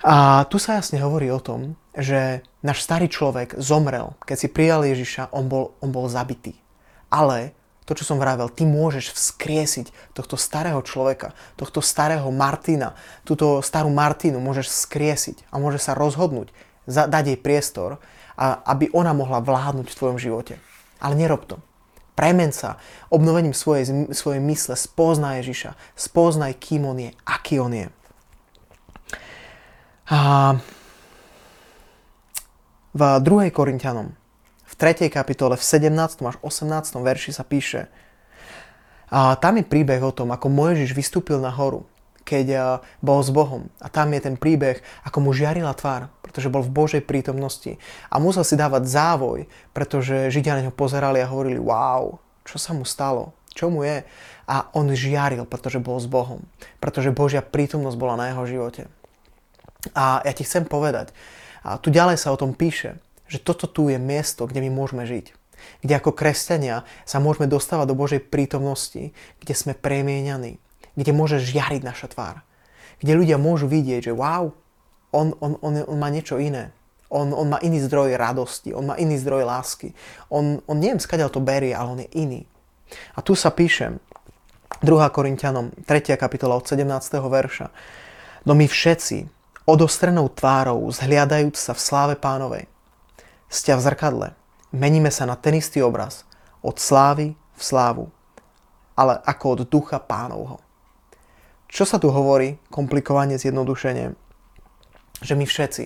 [0.00, 4.14] A tu sa jasne hovorí o tom, že náš starý človek zomrel.
[4.24, 6.56] Keď si prijal Ježiša, on bol, on bol zabitý.
[7.10, 7.52] Ale
[7.88, 12.92] to, čo som vravel, ty môžeš vzkriesiť tohto starého človeka, tohto starého Martina,
[13.24, 16.52] túto starú Martinu môžeš vzkriesiť a môžeš sa rozhodnúť,
[16.84, 17.96] dať jej priestor,
[18.36, 20.60] a, aby ona mohla vládnuť v tvojom živote.
[21.00, 21.56] Ale nerob to.
[22.12, 22.76] Premen sa
[23.08, 27.88] obnovením svojej, svojej mysle, spoznaj Ježiša, spoznaj, kým on je, aký on je.
[30.12, 30.20] A
[32.92, 33.54] v 2.
[33.54, 34.17] Korintianom,
[34.78, 35.10] 3.
[35.10, 35.90] kapitole, v 17.
[36.22, 37.02] až 18.
[37.02, 37.90] verši sa píše,
[39.10, 41.88] a tam je príbeh o tom, ako Mojžiš vystúpil na horu,
[42.28, 43.72] keď bol s Bohom.
[43.80, 47.80] A tam je ten príbeh, ako mu žiarila tvár, pretože bol v Božej prítomnosti.
[48.12, 52.76] A musel si dávať závoj, pretože Židia na ňo pozerali a hovorili, wow, čo sa
[52.76, 54.04] mu stalo, čo mu je.
[54.44, 56.44] A on žiaril, pretože bol s Bohom.
[56.76, 58.92] Pretože Božia prítomnosť bola na jeho živote.
[59.96, 61.16] A ja ti chcem povedať,
[61.64, 65.04] a tu ďalej sa o tom píše, že toto tu je miesto, kde my môžeme
[65.04, 65.36] žiť.
[65.84, 69.12] Kde ako kresťania sa môžeme dostávať do Božej prítomnosti,
[69.42, 70.58] kde sme premieňaní,
[70.96, 72.42] kde môže žiariť naša tvár.
[72.98, 74.50] Kde ľudia môžu vidieť, že wow,
[75.14, 76.74] on, on, on, on má niečo iné.
[77.08, 79.96] On, on má iný zdroj radosti, on má iný zdroj lásky.
[80.28, 82.40] On, on neviem, skadiaľ to berie, ale on je iný.
[83.16, 83.96] A tu sa píše,
[84.84, 84.84] 2.
[85.10, 86.20] Korintianom, 3.
[86.20, 86.84] kapitola od 17.
[87.16, 87.72] verša.
[88.44, 89.24] No my všetci,
[89.64, 92.68] odostrenou tvárou, zhliadajúc sa v sláve pánovej.
[93.48, 94.28] Stia v zrkadle.
[94.76, 96.28] Meníme sa na ten istý obraz.
[96.60, 98.12] Od slávy v slávu.
[98.92, 100.60] Ale ako od ducha pánovho.
[101.68, 104.12] Čo sa tu hovorí, komplikovanie, zjednodušenie?
[105.24, 105.84] Že my všetci,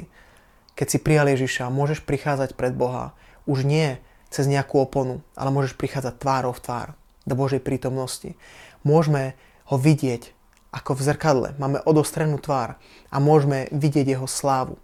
[0.74, 3.14] keď si prijal Ježiša, môžeš prichádzať pred Boha
[3.46, 3.98] už nie
[4.30, 6.88] cez nejakú oponu, ale môžeš prichádzať tvárou v tvár
[7.26, 8.34] do Božej prítomnosti.
[8.82, 9.38] Môžeme
[9.70, 10.34] ho vidieť
[10.74, 11.48] ako v zrkadle.
[11.62, 12.80] Máme odostrenú tvár
[13.12, 14.80] a môžeme vidieť jeho slávu.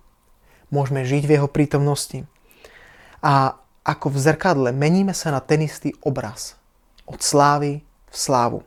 [0.70, 2.28] Môžeme žiť v jeho prítomnosti.
[3.24, 6.54] A ako v zrkadle meníme sa na ten istý obraz.
[7.08, 7.80] Od slávy
[8.12, 8.60] v slávu.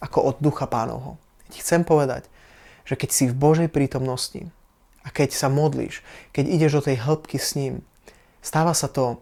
[0.00, 1.20] Ako od ducha pánovho.
[1.52, 2.26] Ja chcem povedať,
[2.88, 4.48] že keď si v Božej prítomnosti
[5.04, 6.00] a keď sa modlíš,
[6.32, 7.84] keď ideš do tej hĺbky s ním,
[8.42, 9.20] stáva sa to,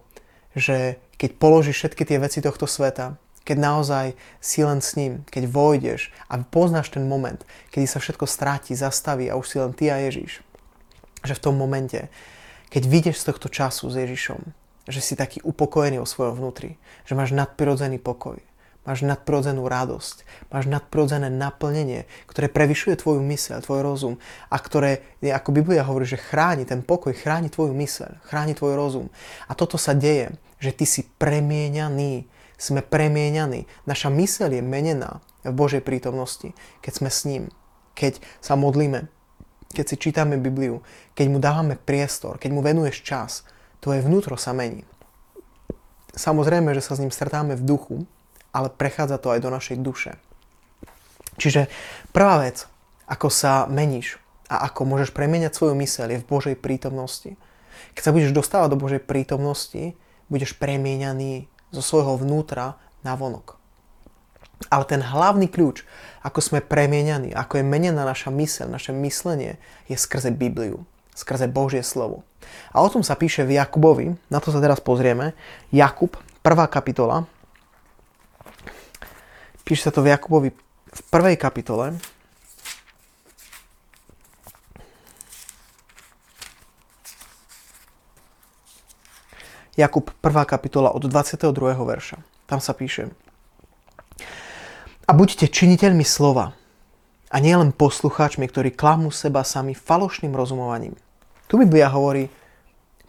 [0.55, 4.05] že keď položíš všetky tie veci tohto sveta, keď naozaj
[4.41, 7.37] si len s ním, keď vojdeš a poznáš ten moment,
[7.69, 10.41] kedy sa všetko stráti, zastaví a už si len ty a Ježiš.
[11.21, 12.09] Že v tom momente,
[12.75, 14.51] keď vidieš z tohto času s Ježišom,
[14.91, 16.75] že si taký upokojený o svojom vnútri,
[17.07, 18.35] že máš nadprirodzený pokoj,
[18.83, 24.15] máš nadprirodzenú radosť, máš nadprirodzené naplnenie, ktoré prevyšuje tvoju myseľ, tvoj rozum
[24.51, 29.07] a ktoré, ako Biblia hovorí, že chráni ten pokoj, chráni tvoju myseľ, chráni tvoj rozum.
[29.47, 33.67] A toto sa deje, že ty si premieňaný sme premieňaní.
[33.83, 37.43] Naša myseľ je menená v Božej prítomnosti, keď sme s ním,
[37.95, 39.11] keď sa modlíme,
[39.75, 40.79] keď si čítame Bibliu,
[41.11, 43.31] keď mu dávame priestor, keď mu venuješ čas,
[43.83, 44.87] tvoje vnútro sa mení.
[46.15, 48.07] Samozrejme, že sa s ním stretáme v duchu,
[48.55, 50.15] ale prechádza to aj do našej duše.
[51.35, 51.67] Čiže
[52.15, 52.63] prvá vec,
[53.11, 54.15] ako sa meníš
[54.47, 57.35] a ako môžeš premieňať svoju myseľ je v Božej prítomnosti.
[57.91, 59.99] Keď sa budeš dostávať do Božej prítomnosti,
[60.31, 63.54] budeš premieňaný zo svojho vnútra na vonok.
[64.71, 65.83] Ale ten hlavný kľúč,
[66.23, 69.59] ako sme premieňaní, ako je menená naša myseľ, naše myslenie,
[69.91, 72.23] je skrze Bibliu, skrze Božie slovo.
[72.71, 75.35] A o tom sa píše v Jakubovi, na to sa teraz pozrieme.
[75.69, 77.27] Jakub, prvá kapitola.
[79.65, 80.49] Píše sa to v Jakubovi
[80.95, 81.99] v prvej kapitole,
[89.75, 90.47] Jakub 1.
[90.47, 91.51] kapitola od 22.
[91.75, 92.23] verša.
[92.47, 93.11] Tam sa píše.
[95.05, 96.57] A buďte činiteľmi slova
[97.29, 100.97] a nielen poslucháčmi, ktorí klamú seba sami falošným rozumovaním.
[101.45, 102.33] Tu Biblia hovorí,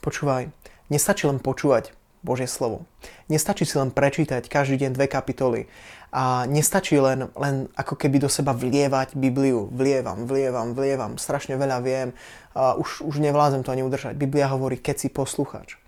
[0.04, 0.52] počúvaj,
[0.92, 2.84] nestačí len počúvať Božie slovo.
[3.32, 5.72] Nestačí si len prečítať každý deň dve kapitoly
[6.12, 9.72] a nestačí len, len ako keby do seba vlievať Bibliu.
[9.72, 12.12] Vlievam, vlievam, vlievam, strašne veľa viem,
[12.52, 14.20] a už, už nevládzem to ani udržať.
[14.20, 15.80] Biblia hovorí, keď si poslucháč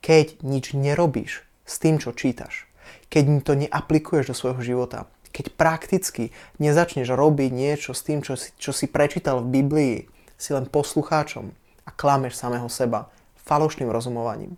[0.00, 2.70] keď nič nerobíš s tým, čo čítaš,
[3.12, 8.52] keď to neaplikuješ do svojho života, keď prakticky nezačneš robiť niečo s tým, čo si,
[8.56, 9.96] čo si prečítal v Biblii,
[10.38, 11.50] si len poslucháčom
[11.84, 13.10] a klameš samého seba
[13.48, 14.54] falošným rozumovaním.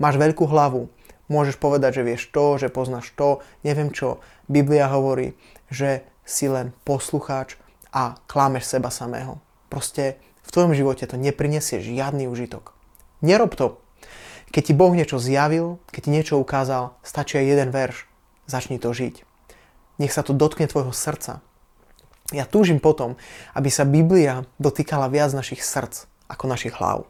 [0.00, 0.90] Máš veľkú hlavu,
[1.28, 4.18] môžeš povedať, že vieš to, že poznáš to, neviem čo.
[4.50, 5.36] Biblia hovorí,
[5.70, 7.60] že si len poslucháč
[7.94, 9.38] a klameš seba samého.
[9.70, 12.74] Proste v tvojom živote to neprinesie žiadny užitok.
[13.22, 13.80] Nerob to,
[14.50, 18.06] keď ti Boh niečo zjavil, keď ti niečo ukázal, stačí aj jeden verš.
[18.46, 19.33] Začni to žiť.
[20.00, 21.44] Nech sa to dotkne tvojho srdca.
[22.32, 23.20] Ja túžim potom,
[23.52, 27.04] aby sa Biblia dotýkala viac našich srdc ako našich hlav.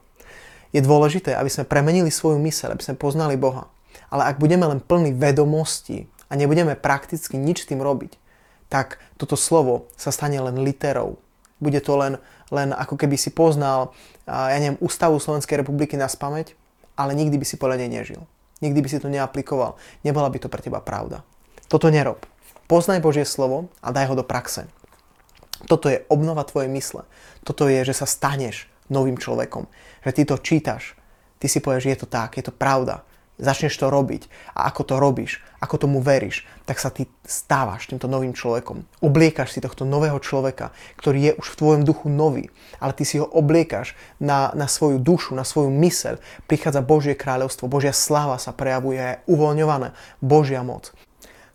[0.74, 3.70] Je dôležité, aby sme premenili svoju myseľ, aby sme poznali Boha.
[4.10, 8.18] Ale ak budeme len plní vedomosti a nebudeme prakticky nič tým robiť,
[8.66, 11.22] tak toto slovo sa stane len literou.
[11.62, 12.18] Bude to len,
[12.50, 13.94] len ako keby si poznal,
[14.26, 16.58] ja neviem, Ústavu Slovenskej republiky na spameť
[16.94, 18.22] ale nikdy by si podľa nej nežil.
[18.62, 19.76] Nikdy by si to neaplikoval.
[20.06, 21.26] Nebola by to pre teba pravda.
[21.66, 22.22] Toto nerob.
[22.64, 24.68] Poznaj Božie slovo a daj ho do praxe.
[25.64, 27.08] Toto je obnova tvojej mysle.
[27.44, 29.68] Toto je, že sa staneš novým človekom.
[30.04, 30.96] Že ty to čítaš.
[31.40, 33.04] Ty si povieš, je to tak, je to pravda
[33.38, 38.06] začneš to robiť a ako to robíš, ako tomu veríš, tak sa ty stávaš týmto
[38.06, 38.86] novým človekom.
[39.02, 43.18] Obliekaš si tohto nového človeka, ktorý je už v tvojom duchu nový, ale ty si
[43.18, 46.22] ho obliekaš na, na svoju dušu, na svoju myseľ.
[46.46, 50.94] Prichádza Božie kráľovstvo, Božia sláva sa prejavuje, je uvoľňovaná Božia moc.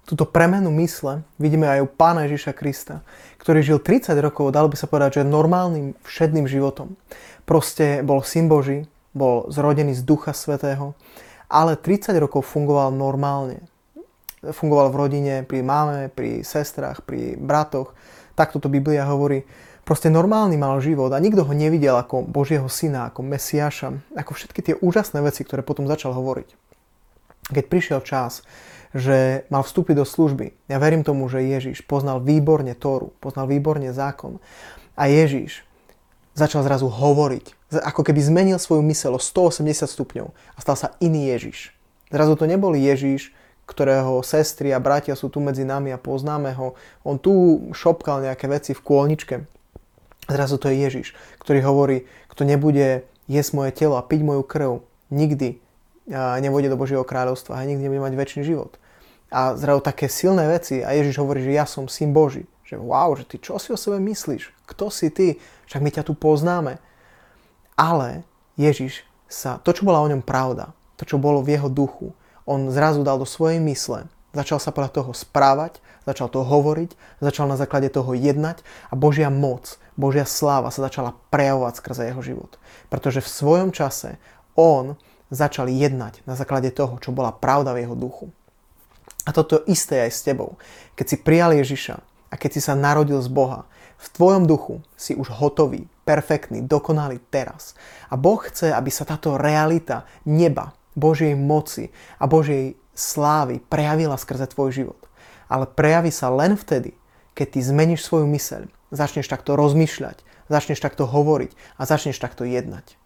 [0.09, 3.05] Túto premenu mysle vidíme aj u Pána Ježiša Krista,
[3.37, 6.97] ktorý žil 30 rokov, dalo by sa povedať, že normálnym všedným životom.
[7.45, 10.97] Proste bol syn Boží, bol zrodený z Ducha Svetého,
[11.45, 13.61] ale 30 rokov fungoval normálne.
[14.41, 17.93] Fungoval v rodine, pri mame, pri sestrach, pri bratoch.
[18.33, 19.45] Takto to Biblia hovorí.
[19.85, 24.59] Proste normálny mal život a nikto ho nevidel ako Božieho syna, ako Mesiáša, ako všetky
[24.65, 26.57] tie úžasné veci, ktoré potom začal hovoriť.
[27.53, 28.41] Keď prišiel čas,
[28.95, 33.93] že mal vstúpiť do služby, ja verím tomu, že Ježiš poznal výborne Tóru, poznal výborne
[33.93, 34.41] zákon
[34.97, 35.61] a Ježiš
[36.33, 37.75] začal zrazu hovoriť.
[37.83, 41.75] Ako keby zmenil svoju mysel o 180 stupňov a stal sa iný Ježiš.
[42.09, 43.29] Zrazu to nebol Ježiš,
[43.69, 46.73] ktorého sestry a bratia sú tu medzi nami a poznáme ho.
[47.05, 49.35] On tu šopkal nejaké veci v kôlničke.
[50.25, 54.81] Zrazu to je Ježiš, ktorý hovorí, kto nebude jesť moje telo a piť moju krv,
[55.13, 55.61] nikdy
[56.09, 58.78] nevojde do Božieho kráľovstva a nikdy nebude mať väčší život.
[59.29, 62.49] A zrazu také silné veci a Ježiš hovorí, že ja som syn Boží.
[62.65, 64.53] Že wow, že ty čo si o sebe myslíš?
[64.65, 65.37] Kto si ty?
[65.69, 66.81] Však my ťa tu poznáme.
[67.77, 68.25] Ale
[68.57, 72.11] Ježiš sa, to čo bola o ňom pravda, to čo bolo v jeho duchu,
[72.49, 77.45] on zrazu dal do svojej mysle, začal sa podľa toho správať, začal to hovoriť, začal
[77.45, 82.57] na základe toho jednať a Božia moc, Božia sláva sa začala prejavovať skrze jeho život.
[82.89, 84.17] Pretože v svojom čase
[84.57, 84.97] on
[85.29, 88.33] začal jednať na základe toho, čo bola pravda v jeho duchu.
[89.27, 90.55] A toto isté aj s tebou.
[90.95, 91.97] Keď si prijal Ježiša
[92.31, 93.67] a keď si sa narodil z Boha,
[93.99, 97.75] v tvojom duchu si už hotový, perfektný, dokonalý teraz.
[98.07, 104.47] A Boh chce, aby sa táto realita neba, Božej moci a Božej slávy prejavila skrze
[104.51, 105.01] tvoj život.
[105.51, 106.95] Ale prejaví sa len vtedy,
[107.35, 112.99] keď ty zmeníš svoju myseľ, začneš takto rozmýšľať, začneš takto hovoriť a začneš takto jednať.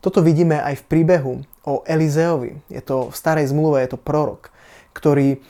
[0.00, 2.60] Toto vidíme aj v príbehu o Elizeovi.
[2.68, 4.52] Je to v starej zmluve, je to prorok,
[4.92, 5.40] ktorý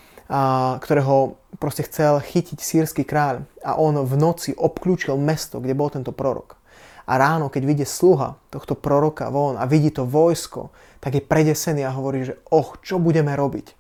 [0.81, 6.11] ktorého proste chcel chytiť sírsky kráľ a on v noci obklúčil mesto, kde bol tento
[6.17, 6.57] prorok.
[7.05, 10.73] A ráno, keď vidie sluha tohto proroka von a vidí to vojsko,
[11.05, 13.77] tak je predesený a hovorí, že och, čo budeme robiť?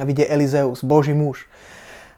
[0.00, 1.44] A vidie Elizeus, Boží muž.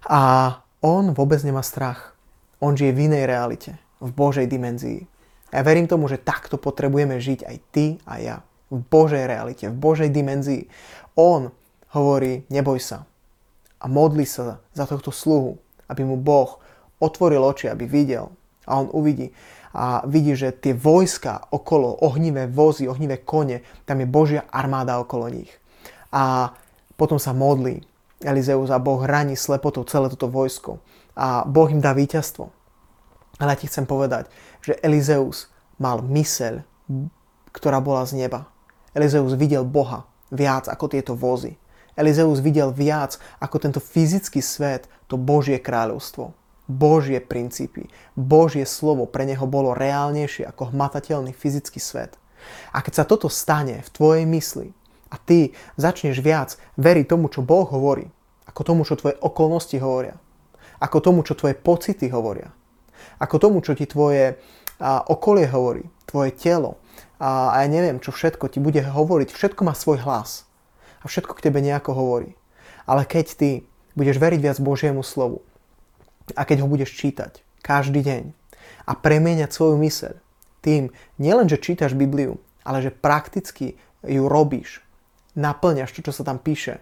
[0.06, 2.14] A on vôbec nemá strach.
[2.62, 5.10] On žije v inej realite, v Božej dimenzii.
[5.50, 8.36] A ja verím tomu, že takto potrebujeme žiť aj ty a ja.
[8.70, 10.70] V Božej realite, v Božej dimenzii.
[11.18, 11.50] On
[11.90, 13.02] hovorí, neboj sa,
[13.84, 15.60] a modli sa za tohto sluhu,
[15.92, 16.56] aby mu Boh
[16.96, 18.32] otvoril oči, aby videl.
[18.64, 19.28] A on uvidí
[19.74, 25.26] a vidí, že tie vojska okolo, ohnivé vozy, ohnivé kone, tam je Božia armáda okolo
[25.26, 25.50] nich.
[26.14, 26.54] A
[26.94, 27.82] potom sa modlí
[28.22, 30.78] Elizeus a Boh raní slepotou celé toto vojsko.
[31.18, 32.54] A Boh im dá víťazstvo.
[33.42, 34.30] Ale ja ti chcem povedať,
[34.62, 35.50] že Elizeus
[35.82, 36.62] mal myseľ,
[37.50, 38.46] ktorá bola z neba.
[38.94, 41.58] Elizeus videl Boha viac ako tieto vozy.
[41.94, 46.34] Elizeus videl viac ako tento fyzický svet, to Božie kráľovstvo.
[46.64, 52.16] Božie princípy, Božie slovo pre neho bolo reálnejšie ako hmatateľný fyzický svet.
[52.72, 54.72] A keď sa toto stane v tvojej mysli
[55.12, 58.08] a ty začneš viac veriť tomu, čo Boh hovorí,
[58.48, 60.16] ako tomu, čo tvoje okolnosti hovoria,
[60.80, 62.48] ako tomu, čo tvoje pocity hovoria,
[63.20, 64.40] ako tomu, čo ti tvoje
[64.80, 66.80] a, okolie hovorí, tvoje telo
[67.20, 70.48] a, a ja neviem, čo všetko ti bude hovoriť, všetko má svoj hlas
[71.04, 72.32] a všetko k tebe nejako hovorí.
[72.88, 73.50] Ale keď ty
[73.92, 75.44] budeš veriť viac Božiemu slovu
[76.32, 78.32] a keď ho budeš čítať každý deň
[78.88, 80.14] a premieňať svoju myseľ
[80.64, 80.88] tým,
[81.20, 84.80] nielen, že čítaš Bibliu, ale že prakticky ju robíš,
[85.36, 86.80] naplňaš to, čo sa tam píše,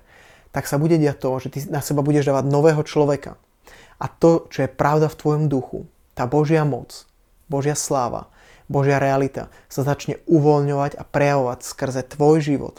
[0.54, 3.34] tak sa bude diať to, že ty na seba budeš dávať nového človeka.
[3.98, 7.06] A to, čo je pravda v tvojom duchu, tá Božia moc,
[7.50, 8.30] Božia sláva,
[8.70, 12.76] Božia realita sa začne uvoľňovať a prejavovať skrze tvoj život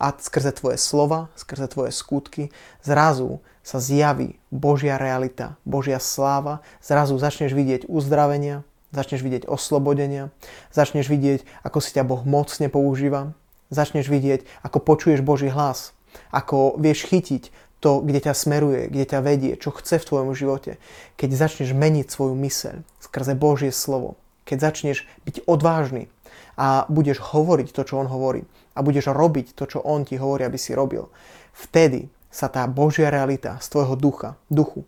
[0.00, 2.48] a skrze tvoje slova, skrze tvoje skutky,
[2.80, 8.64] zrazu sa zjaví Božia realita, Božia sláva, zrazu začneš vidieť uzdravenia,
[8.96, 10.32] začneš vidieť oslobodenia,
[10.72, 13.36] začneš vidieť, ako si ťa Boh mocne používa,
[13.68, 15.92] začneš vidieť, ako počuješ Boží hlas,
[16.32, 20.76] ako vieš chytiť to, kde ťa smeruje, kde ťa vedie, čo chce v tvojom živote.
[21.16, 26.12] Keď začneš meniť svoju myseľ skrze Božie slovo, keď začneš byť odvážny
[26.60, 28.44] a budeš hovoriť to, čo on hovorí
[28.74, 31.10] a budeš robiť to, čo on ti hovorí, aby si robil,
[31.54, 34.86] vtedy sa tá Božia realita z tvojho ducha, duchu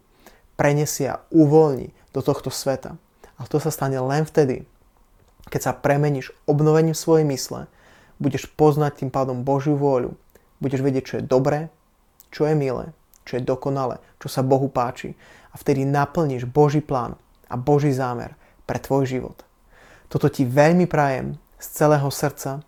[0.56, 2.94] prenesie a uvoľní do tohto sveta.
[3.34, 4.62] A to sa stane len vtedy,
[5.50, 7.66] keď sa premeníš obnovením svojej mysle,
[8.22, 10.14] budeš poznať tým pádom Božiu vôľu,
[10.62, 11.66] budeš vedieť, čo je dobré,
[12.30, 12.94] čo je milé,
[13.26, 15.18] čo je dokonalé, čo sa Bohu páči
[15.50, 17.18] a vtedy naplníš Boží plán
[17.50, 19.42] a Boží zámer pre tvoj život.
[20.06, 22.62] Toto ti veľmi prajem z celého srdca.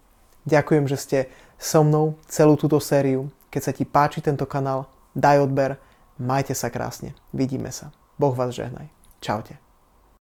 [0.45, 1.19] Ďakujem, že ste
[1.57, 3.33] so mnou celú túto sériu.
[3.49, 5.81] Keď sa ti páči tento kanál, daj odber,
[6.21, 7.17] majte sa krásne.
[7.33, 7.95] Vidíme sa.
[8.21, 8.93] Boh vás žehnaj.
[9.25, 9.64] Čaute.